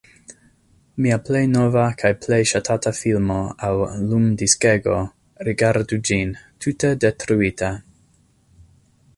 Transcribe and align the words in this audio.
Mia 1.05 1.17
plej 1.25 1.41
nova 1.49 1.83
kaj 2.03 2.11
plej 2.23 2.39
ŝatata 2.53 2.93
filmo 3.01 3.37
aŭ 3.67 3.71
lumdiskego, 4.07 4.97
rigardu 5.51 6.01
ĝin: 6.11 6.35
tute 6.67 6.95
detruita. 7.05 7.71